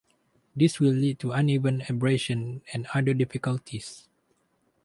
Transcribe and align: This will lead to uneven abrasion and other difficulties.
This 0.55 0.79
will 0.79 0.93
lead 0.93 1.19
to 1.19 1.31
uneven 1.31 1.83
abrasion 1.87 2.63
and 2.73 2.87
other 2.91 3.13
difficulties. 3.13 4.07